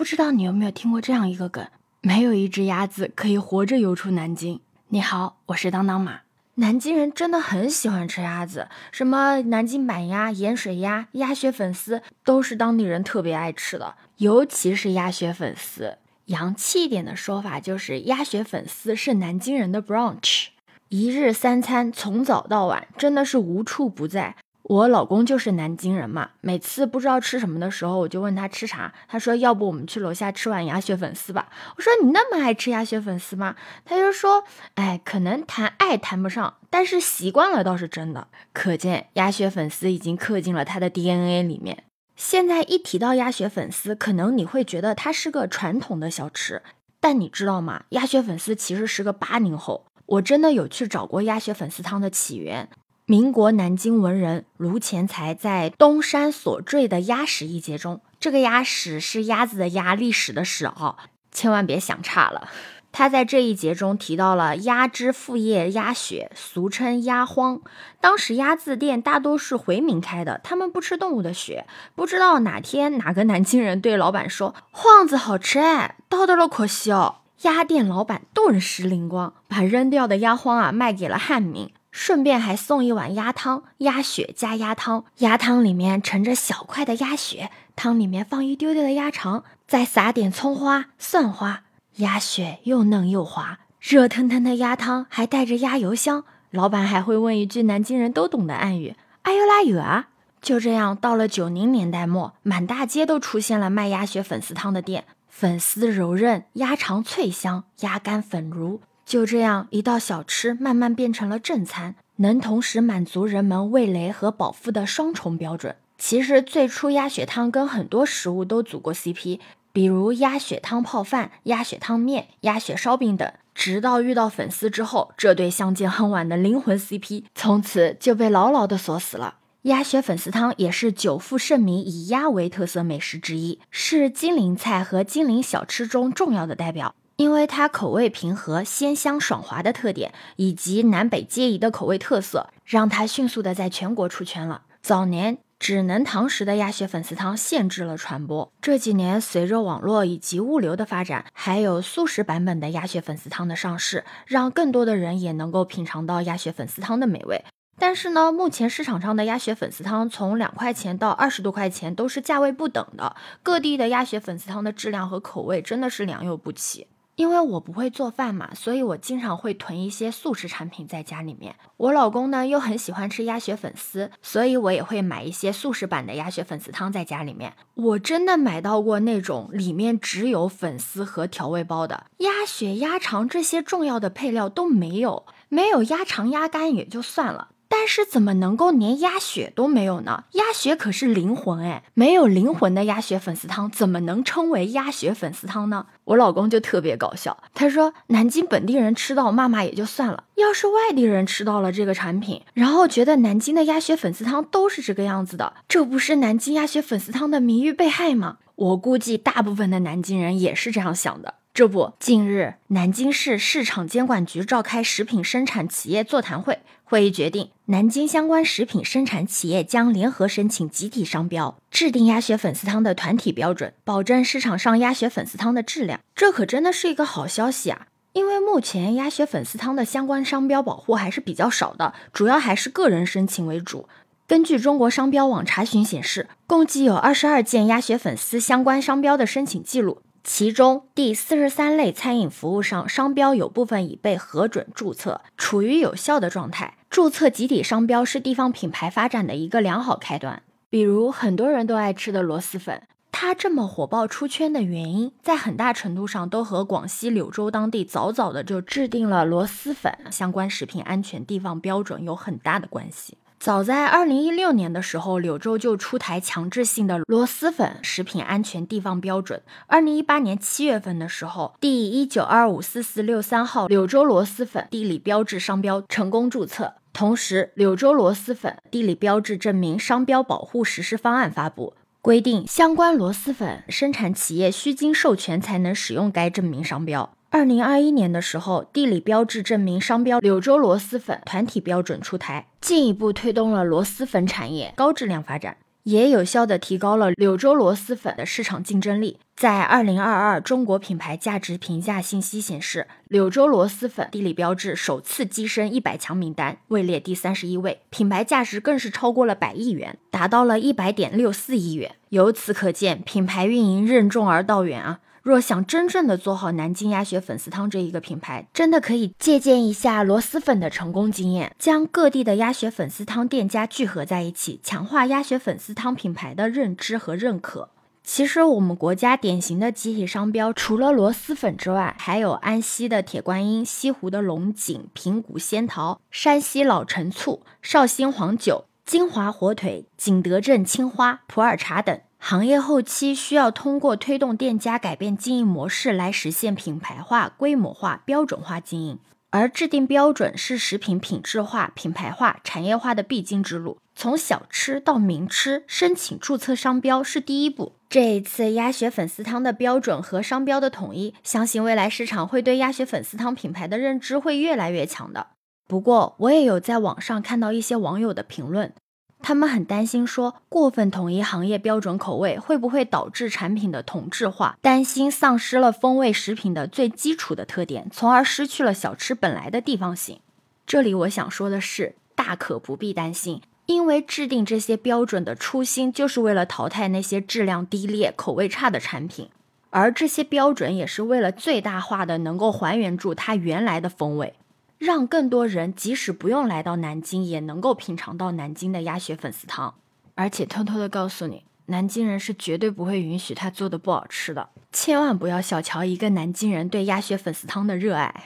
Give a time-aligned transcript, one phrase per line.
[0.00, 1.66] 不知道你有没有听过这样一个梗：
[2.00, 4.58] 没有一只鸭子可以活着游出南京。
[4.88, 6.20] 你好，我是当当马。
[6.54, 13.96] 南京人真的很喜欢吃鸭子，什么南京板鸭、盐水鸭、鸭血粉丝，都是当地人特别爱吃的。
[14.16, 20.46] 尤其是鸭血粉丝，洋气一点的说法就是鸭血粉丝是南京人的 brunch，
[20.88, 24.34] 一日三餐从早到晚真的是无处不在。
[24.62, 31.48] 我老公就是南京人嘛，每次不知道吃什么的时候，我就问他吃啥，他说要不我们去楼下吃碗鸭血粉丝吧。
[31.76, 33.56] 我说你那么爱吃鸭血粉丝吗？
[33.84, 38.28] 他就说，哎，可能谈爱谈不上，但是习惯了倒是真的。
[38.52, 41.84] 可见鸭血粉丝已经刻进了他的 DNA 里面。
[42.14, 46.62] 现在一提到鸭血粉丝，可能你会觉得它是个传统的小吃，
[47.00, 47.84] 但你知道吗？
[47.88, 49.86] 鸭血粉丝其实是个八零后。
[50.04, 52.68] 我真的有去找过鸭血粉丝汤的起源。
[53.10, 60.94] 民国南京文人卢钱财在《东山所坠的鸭史》一节中，这个鸭史是鸭子的鸭，历史的史啊，
[61.32, 62.48] 千万别想差了。
[62.92, 67.60] 他在这一节中提到了鸭之副业鸭血，俗称鸭荒。
[68.00, 71.66] 当时鸭子店大多是回民开的，他们不吃动物的血。
[71.96, 81.72] 不知道哪天哪个南京人对老板说：“荒子好吃哎，倒掉了可惜哦。”鸭店老板顿时灵光，把扔掉的鸭荒啊卖给了汉民。
[81.90, 91.62] 顺便还送一碗鸭汤，鸭血加鸭汤，鸭汤里面盛着小块的鸭血，汤里面放一丢丢的鸭肠，再撒点葱花、蒜花，
[91.96, 96.24] 鸭血又嫩又滑，热腾腾的鸭汤还带着鸭油香。
[96.50, 100.08] 老板还会问一句南京人都懂的暗语：“哎呦拉有啊！”
[100.42, 108.80] 就这样，到了九零年代末，满大街都出现了卖鸭血粉丝汤的店，粉丝柔韧，鸭肠脆香，鸭肝粉如。
[109.04, 115.76] 就这样，一道小吃慢慢变成了正餐，能同时满足人们味蕾和饱腹的双重标准。
[115.98, 119.40] 其实最初鸭血汤跟很多食物都组过 CP，
[119.72, 123.30] 比如鸭血汤泡饭、鸭血汤面、鸭血烧饼等。
[123.52, 129.34] 直到遇到粉丝之后，这对相见恨晚的灵魂 CP 从此就被牢牢的锁死了。
[129.62, 136.94] 鸭血粉丝汤也是久负盛名，以鸭为特色美食之一，是金陵菜和金陵小吃中重要的代表。
[137.20, 144.62] 因为它口味平和、鲜香爽滑的特点，以及南北皆宜的口味特色，让它迅速的在全国出圈了。
[144.80, 157.44] 早年只能堂食的鸭血粉丝汤限制了传播，这几年随着网络以及物流的发展，还有速食版本的鸭血粉丝汤的上市，让更多的人也能够品尝到鸭血粉丝汤的美味。
[157.78, 166.86] 但是呢，目前市场上的鸭血粉丝汤从两块钱到二十多块钱都是价位不等的，各地的鸭血粉丝汤的质量和口味真的是良莠不齐。
[167.20, 171.54] 因为我不会做饭嘛，所以我经常会囤一些速食产品在家里面。
[171.76, 177.52] 我老公呢又很喜欢吃鸭血粉丝，所以我也会买一些速食版的鸭血粉丝汤在家里面。
[177.74, 187.48] 我真的买到过那种里面只有粉丝和调味包的，鸭血、鸭肠这些重要的配料都没有，没有鸭肠、鸭肝也就算了。
[187.72, 190.24] 但是怎么能够连鸭血都没有呢？
[190.32, 195.86] 鸭血可是灵魂哎，没有灵魂的鸭血粉丝汤怎么能称为鸭血粉丝汤呢？
[196.04, 208.38] 我老公就特别搞笑，他说南京本地人吃到骂骂也就算了，要是外地人吃到了这个产品，然后觉得南京的鸭血粉丝汤都是这个样子的，这不是南京鸭血粉丝汤的名誉被害吗？
[208.56, 211.36] 我估计大部分的南京人也是这样想的。
[211.52, 216.60] 这不，近日南京市市场监管局召开食品生产企业座谈会，
[216.90, 226.00] 会议决定，南京相关食品生产企业将联合申请集体商标，制定鸭血粉丝汤的团体标准，保证市场上鸭血粉丝汤的质量。
[226.16, 227.86] 这可真的是一个好消息啊！
[228.12, 233.88] 因为目前鸭血粉丝汤的相关商标保护还是比较少的，主要还是个人申请为主。
[234.26, 240.02] 根据中国商标网查询显示，共计有二十二件鸭血粉丝相关商标的申请记录。
[240.22, 246.76] 其中第四十三类餐饮服务上商标有部分已被核准注册，处于有效的状态。
[246.90, 250.42] 注册集体商标是地方品牌发展的一个良好开端。
[250.68, 263.16] 比如很多人都爱吃的螺蛳粉，它这么火爆出圈的原因，在很大程度上都和广西柳州当地早早的就制定了螺蛳粉相关食品安全地方标准有很大的关系。
[263.40, 269.40] 早在二零一六年的时候，柳州就出台强制性的螺蛳粉食品安全地方标准。
[269.66, 281.72] 二零一八年七月份的时候，第一九二五四四六三号柳州螺蛳粉地理标志商标成功注册，同时柳州螺蛳粉地理标志证明商标保护实施方案发布，
[282.02, 287.14] 规定相关螺蛳粉生产企业需经授权才能使用该证明商标。
[287.28, 295.58] 二零二一年的时候，地理标志证明商标柳州螺蛳粉团体标准出台，进一步推动了螺蛳粉产业高质量发展。
[295.84, 299.18] 也有效地提高了柳州螺蛳粉的市场竞争力。
[299.36, 311.96] 在二零二二中国品牌价值评价信息显示，柳州螺蛳粉地理标志首次跻身一百强名单，位列第三十一位，品牌价值更是超过了百亿元，达到了一百点六四亿元。
[312.10, 315.00] 由此可见，品牌运营任重而道远啊！
[315.22, 327.68] 若想真正的做好南京鸭血粉丝汤这一个品牌，真的可以借鉴一下螺蛳粉的成功经验，将各地的鸭血粉丝汤店家聚合在一起，强化鸭血粉丝汤品牌的认知和认可。
[328.02, 342.00] 其实我们国家典型的集体商标，除了螺蛳粉之外，还有安溪的铁观音、西湖的龙井、平谷仙桃、山西老陈醋、绍兴黄酒、金华火腿、景德镇青花、普洱茶等。
[342.20, 348.98] 行业后期需要通过推动店家改变经营模式来实现品牌化、规模化、标准化经营。
[349.30, 353.78] 而制定标准是食品品质化、品牌化、产业化的必经之路。
[353.94, 357.72] 从小吃到名吃，申请注册商标是第一步。
[357.88, 365.28] 这一次鸭血粉丝汤的标准和商标的统一，相信未来市场会对鸭血粉丝汤品牌的认知会越来越强的。
[365.68, 368.72] 不过，我也有在网上看到一些网友的评论。
[369.22, 374.56] 他们很担心，说过分统一行业标准口味会不会导致产品的同质化？
[374.60, 380.20] 担心丧失了风味食品的最基础的特点，从而失去了小吃本来的地方性。
[380.66, 389.28] 这里我想说的是，大可不必担心，因为制定这些标准的初心就是为了淘汰那些质量低劣、口味差的产品，
[389.70, 394.34] 而这些标准也是为了最大化的能够还原住它原来的风味。
[394.80, 399.74] 让更多人即使不用来到南京，也能够品尝到南京的鸭血粉丝汤。
[400.14, 404.48] 而且偷偷的告诉你，南京人是绝对不会允许他做的不好吃的。
[404.72, 408.24] 千万不要小瞧一个南京人对鸭血粉丝汤的热爱。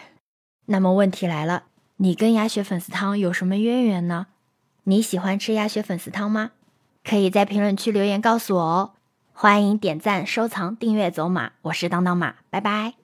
[0.67, 1.65] 那么问题来了，
[1.97, 4.29] 你跟鸭血粉丝汤有什么渊源呢？
[4.85, 6.53] 你喜欢吃鸭血粉丝汤吗？
[7.03, 8.93] 可以在评论区留言告诉我哦。
[9.33, 12.95] 欢迎点赞、收藏、订阅、走马，我是当当马，拜拜。